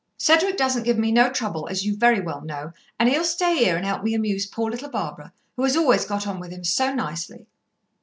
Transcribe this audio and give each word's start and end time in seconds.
"Cedric 0.17 0.57
doesn't 0.57 0.81
give 0.81 0.97
me 0.97 1.11
no 1.11 1.29
trouble, 1.29 1.67
as 1.69 1.85
you 1.85 1.95
very 1.95 2.19
well 2.19 2.41
know, 2.41 2.71
and 2.99 3.07
he'll 3.07 3.23
stay 3.23 3.57
here 3.59 3.77
and 3.77 3.85
help 3.85 4.01
me 4.03 4.15
amuse 4.15 4.47
poor 4.47 4.71
little 4.71 4.89
Barbara, 4.89 5.31
as 5.59 5.63
has 5.63 5.77
always 5.77 6.05
got 6.05 6.25
on 6.25 6.39
with 6.39 6.49
him 6.49 6.63
so 6.63 6.91
nicely." 6.91 7.45